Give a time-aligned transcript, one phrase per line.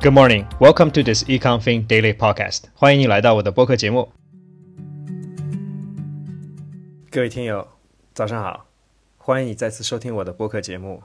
[0.00, 2.64] Good morning, welcome to this EconFin Daily Podcast。
[2.74, 4.12] 欢迎你来到我的播客节目。
[7.10, 7.68] 各位听友，
[8.12, 8.66] 早上好，
[9.16, 11.02] 欢迎你再次收听我的播客节目。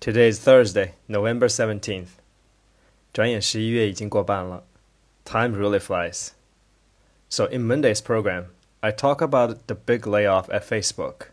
[0.00, 2.08] Today is Thursday, November seventeenth。
[3.12, 4.64] 转眼十一月已经过半了，
[5.24, 6.30] Time really flies.
[7.28, 8.46] So in Monday's program,
[8.80, 11.32] I talk about the big layoff at Facebook.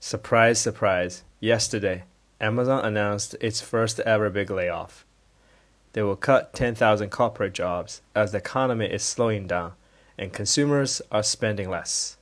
[0.00, 1.20] Surprise, surprise!
[1.40, 2.02] Yesterday,
[2.38, 5.04] Amazon announced its first ever big layoff.
[5.93, 9.73] They will cut 10,000 corporate jobs as the economy is slowing down
[10.17, 12.17] and consumers are spending less.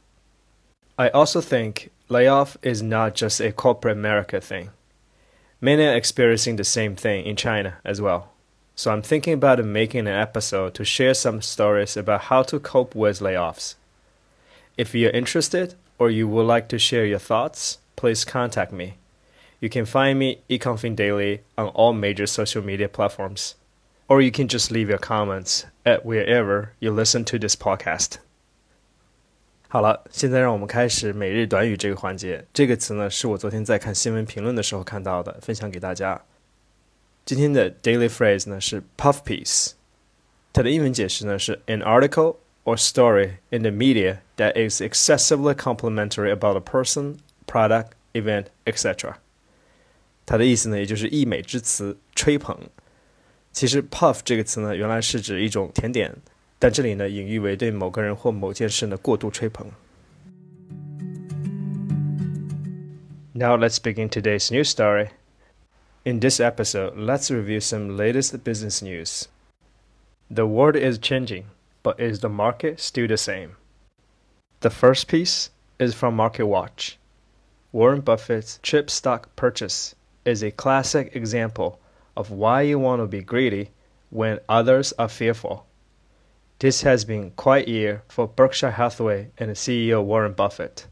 [0.97, 4.69] I also think layoff is not just a corporate America thing.
[5.59, 8.29] Many are experiencing the same thing in China as well.
[8.75, 12.93] So I'm thinking about making an episode to share some stories about how to cope
[12.93, 13.73] with layoffs.
[14.77, 18.97] If you're interested or you would like to share your thoughts, please contact me.
[19.59, 23.55] You can find me Econfin Daily on all major social media platforms
[24.08, 28.16] Or you can just leave your comments at wherever you listen to this podcast.
[29.68, 32.44] 好了，现在让我们开始每日短语这个环节。
[32.52, 36.20] 这个词呢，是我昨天在看新闻评论的时候看到的，分享给大家。
[37.24, 39.70] 今天的 daily phrase 呢是 puff piece，
[40.52, 47.92] 它的英文解释呢是 an article or story in the media that is excessively complimentary about a person, product,
[48.12, 49.14] event, etc.
[50.26, 52.58] 它的意思呢，也就是溢美之词，吹捧。
[53.56, 56.14] 其实 puff 这个词呢，原来是指一种甜点，
[56.58, 59.66] 但这里呢，隐喻为对某个人或某件事呢过度吹捧。
[63.34, 65.08] Now let's begin today's news story.
[66.04, 69.26] In this episode, let's review some latest business news.
[70.30, 71.44] The world is changing,
[71.82, 73.56] but is the market still the same?
[74.60, 76.96] The first piece is from MarketWatch.
[77.72, 79.94] Warren Buffett's chip stock purchase
[80.24, 81.78] is a classic example
[82.17, 83.69] of why you want to be greedy
[84.09, 85.67] when others are fearful.
[86.57, 90.87] This has been quite year for Berkshire Hathaway and CEO Warren Buffett.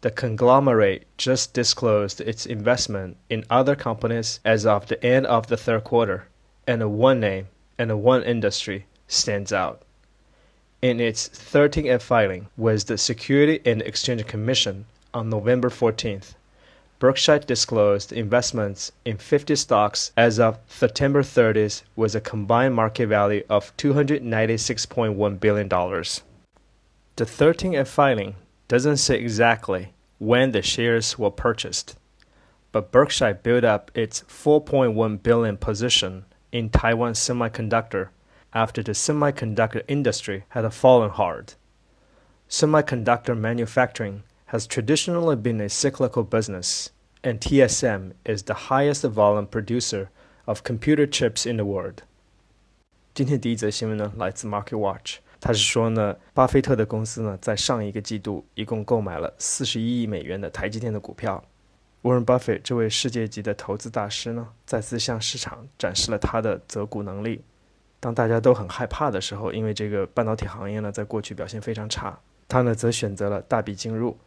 [0.00, 5.58] The conglomerate just disclosed its investment in other companies as of the end of the
[5.58, 6.28] third quarter,
[6.66, 7.48] and one name
[7.78, 9.82] and one industry stands out.
[10.80, 16.32] In its 13F filing with the Security and Exchange Commission on November 14th,
[17.00, 23.42] Berkshire disclosed investments in 50 stocks as of September 30th with a combined market value
[23.48, 25.68] of $296.1 billion.
[27.16, 28.34] The 13F filing
[28.68, 31.96] doesn't say exactly when the shares were purchased,
[32.70, 38.10] but Berkshire built up its 4.1 billion position in Taiwan Semiconductor
[38.52, 41.54] after the semiconductor industry had fallen hard.
[42.50, 44.22] Semiconductor manufacturing
[44.52, 46.88] has traditionally been a cyclical business,
[47.22, 50.08] and TSM is the highest volume producer
[50.44, 52.02] of computer chips in the world.
[53.14, 55.18] 今天第一则新闻呢，来自 Market Watch。
[55.40, 61.44] 他是说呢，巴菲特的公司呢，在上一个季度一共购买了四十一亿美元的台积电的股票。
[62.02, 67.42] Warren Buffett 这位世界级的投资大师呢，再次向市场展示了他的择股能力。
[68.00, 72.18] 当大家都很害怕的时候，因为这个半导体行业呢，在过去表现非常差，
[72.48, 74.18] 他呢，则选择了大笔进入。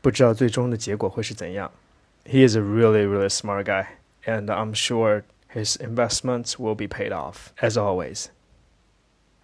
[0.00, 1.70] 不知道最终的结果会是怎样。
[2.24, 3.86] He is a really, really smart guy,
[4.24, 8.28] and I'm sure his investments will be paid off, as always.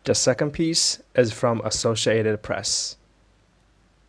[0.05, 2.97] The second piece is from Associated Press.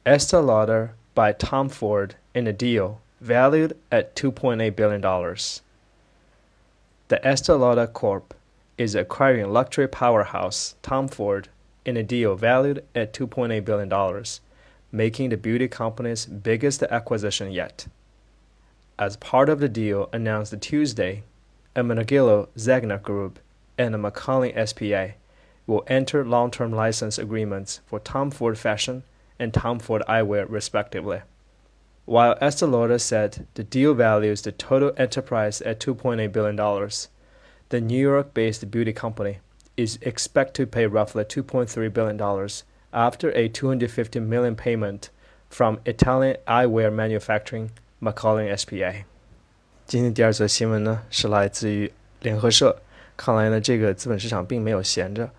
[0.05, 5.01] Estee Lauder buy Tom Ford in a deal valued at $2.8 billion.
[7.07, 8.33] The Estee Lauder Corp
[8.77, 11.47] is acquiring luxury powerhouse Tom Ford
[11.85, 13.89] in a deal valued at $2.8 billion
[14.91, 17.87] making the beauty company's biggest acquisition yet.
[18.97, 21.23] As part of the deal announced Tuesday,
[21.75, 23.39] Ermenegildo Zegna Group
[23.77, 25.15] and the Marcolin SPA
[25.67, 29.03] will enter long-term license agreements for Tom Ford Fashion
[29.37, 31.21] and Tom Ford Eyewear respectively.
[32.05, 36.89] While Estee Lauder said the deal values the total enterprise at $2.8 billion,
[37.69, 39.39] the New York-based beauty company
[39.75, 42.49] is expected to pay roughly $2.3 billion
[42.95, 45.09] after a 250 million payment
[45.49, 47.69] from Italian eyewear manufacturing
[47.99, 49.03] Macaulay SPA。
[49.85, 52.77] 今天第二则新闻呢是来自于联合社，
[53.17, 55.29] 看来呢这个资本市场并没有闲着。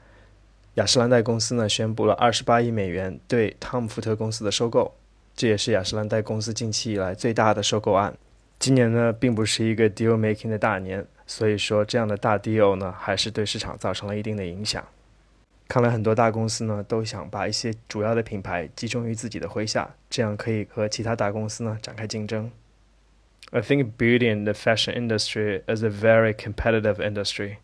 [0.74, 4.94] 雅诗兰黛公司呢宣布了二十八亿美元对汤姆福特公司的收购，
[5.34, 8.14] 这也是雅诗兰黛公司近期以来最大的收购案。
[8.58, 14.86] 今年呢并不是一个 deal making 的大年，所以说这样的大 deal 呢还是对市场造成了一定的影响。
[15.67, 22.51] 看来很多大公司呢都想把一些主要的品牌集中于自己的麾下，这样可以和其他大公司呢展开竞争。
[23.51, 27.57] I think beauty and the fashion industry is a very competitive industry.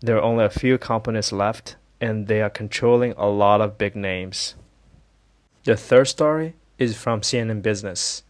[0.00, 3.96] There are only a few companies left, and they are controlling a lot of big
[3.96, 4.54] names.
[5.64, 8.22] The third story is from CNN Business.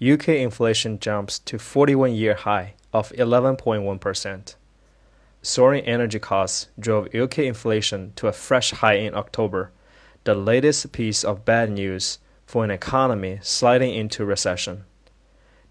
[0.00, 4.56] UK inflation jumps to 41 year high of 11.1%.
[5.41, 9.71] Soaring energy costs drove UK inflation to a fresh high in October,
[10.25, 14.83] the latest piece of bad news for an economy sliding into recession.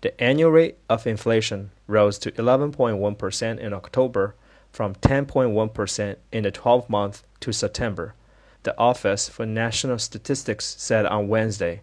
[0.00, 4.34] The annual rate of inflation rose to 11.1% in October
[4.72, 8.14] from 10.1% in the 12 month to September,
[8.62, 11.82] the Office for National Statistics said on Wednesday.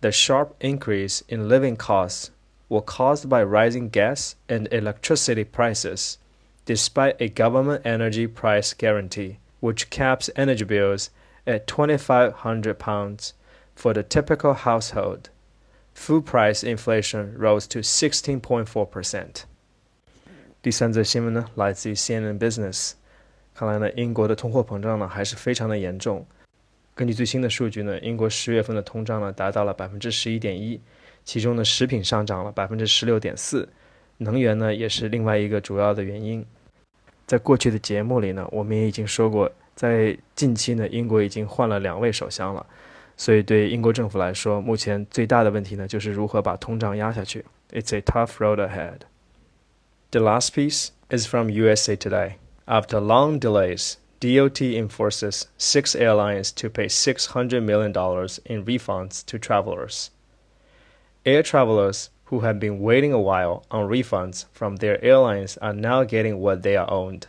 [0.00, 2.32] The sharp increase in living costs
[2.68, 6.18] were caused by rising gas and electricity prices,
[6.65, 11.09] despite a government energy price guarantee, which caps energy bills
[11.45, 13.33] at £2,500
[13.75, 15.29] for the typical household.
[15.93, 19.43] Food price inflation rose to 16.4%.
[20.61, 22.93] 第三则新闻呢，来自于 CNN Business。
[23.53, 26.25] 看来呢，英国的通货膨胀呢还是非常的严重。
[26.95, 30.79] 根据最新的数据呢，英国十月份的通胀呢达到了百分之十一点一，
[31.25, 33.67] 其中呢食品上涨了百分之十六点四，
[34.17, 36.45] 能源呢也是另外一个主要的原因。
[37.25, 42.65] 在过去的节目里呢，我们也已经说过，在近期呢，英国已经换了两位首相了，
[43.15, 47.45] 所以对英国政府来说，目前最大的问题呢就是如何把通胀压下去。
[47.71, 49.01] It's a tough road ahead.
[50.11, 52.37] The last piece is from USA Today.
[52.65, 57.91] After long delays, DOT enforces six airlines to pay $600 million
[58.45, 60.09] in refunds to travelers.
[61.23, 66.02] Air travelers who have been waiting a while on refunds from their airlines are now
[66.02, 67.28] getting what they are owed.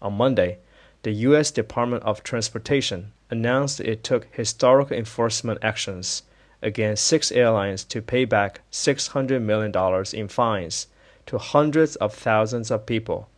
[0.00, 0.58] On Monday,
[1.02, 1.50] the U.S.
[1.50, 6.22] Department of Transportation announced it took historical enforcement actions
[6.62, 9.74] against six airlines to pay back $600 million
[10.12, 10.86] in fines
[11.26, 13.28] to hundreds of thousands of people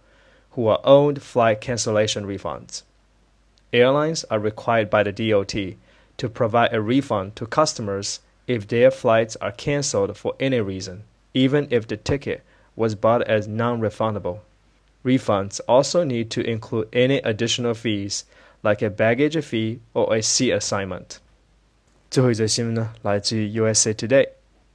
[0.50, 2.82] who are owed flight cancellation refunds.
[3.72, 5.54] Airlines are required by the DOT
[6.18, 11.67] to provide a refund to customers if their flights are canceled for any reason, even
[11.69, 12.41] if the ticket
[12.75, 14.39] was bought as non refundable.
[15.03, 18.23] Refunds also need to include any additional fees
[18.61, 21.17] like a baggage fee or a seat assignment.
[22.09, 24.29] 最后一则新闻呢，来自于 USA Today。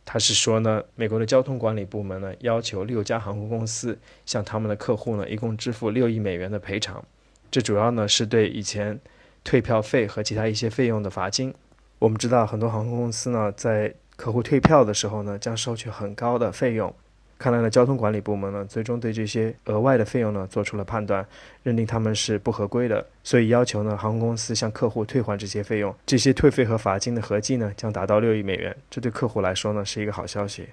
[0.05, 7.05] 他是说呢，美国的交通管理部门呢要求六家航空公司向他们的客户呢一共支付六亿美元的赔偿，
[7.51, 8.99] 这主要呢是对以前
[9.45, 11.55] 退票费和其他一些费用的罚金。
[12.04, 16.94] 我们知道很多航空公司呢在客户退票的时候呢将收取很高的费用。
[17.38, 21.26] 看来呢，交通管理部门呢，最终对这些额外的费用呢，做出了判断，
[21.64, 25.96] 认定他们是不合规的，所以要求呢，航空公司向客户退还这些费用。
[26.06, 28.76] 这些退费和罚金的合计呢，将达到六亿美元。
[28.90, 30.68] 这对客户来说呢，是一个好消息。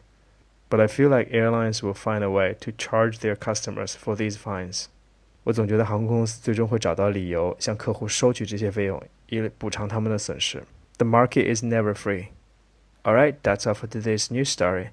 [0.69, 4.35] But I feel like airlines will find a way to charge their customers for these
[4.35, 4.87] fines。
[5.45, 10.61] 我总觉得航空公司最终会找到理由向客户收取这些费用，以补偿他们的损失。
[11.00, 12.28] The market is never free.
[13.04, 14.90] All right, that's all for today's news story.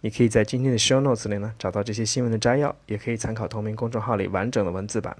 [0.00, 5.16] 你可以在今天的 show notes 里呢找到这些新闻的摘要，也可以参考同名公众号里完整的文字版。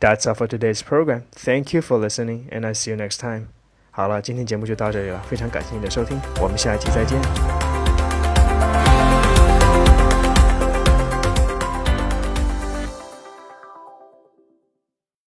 [0.00, 1.22] That's all for today's program.
[1.32, 3.46] Thank you for listening, and I see you next time.
[3.90, 7.61] 好了，今天节目就到这里了，非常感谢你的收听，我们下一期再见。